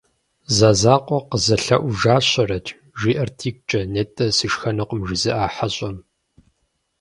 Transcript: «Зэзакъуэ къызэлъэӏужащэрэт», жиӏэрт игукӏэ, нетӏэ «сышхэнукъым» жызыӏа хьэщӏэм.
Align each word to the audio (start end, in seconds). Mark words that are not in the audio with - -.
«Зэзакъуэ 0.57 1.19
къызэлъэӏужащэрэт», 1.29 2.67
жиӏэрт 2.99 3.37
игукӏэ, 3.47 3.81
нетӏэ 3.93 4.25
«сышхэнукъым» 4.37 5.01
жызыӏа 5.07 5.47
хьэщӏэм. 5.55 5.97